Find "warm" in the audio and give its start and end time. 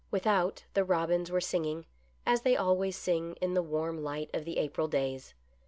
3.61-4.01